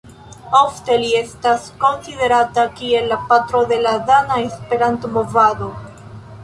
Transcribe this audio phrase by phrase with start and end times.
[0.59, 5.73] Ofte li estas konsiderata kiel "la patro de la dana Esperanto-movado".